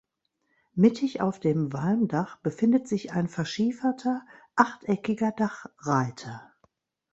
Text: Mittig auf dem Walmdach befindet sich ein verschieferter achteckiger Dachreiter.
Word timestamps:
Mittig 0.73 1.21
auf 1.21 1.39
dem 1.39 1.73
Walmdach 1.73 2.37
befindet 2.37 2.87
sich 2.87 3.11
ein 3.11 3.27
verschieferter 3.29 4.25
achteckiger 4.55 5.31
Dachreiter. 5.31 6.55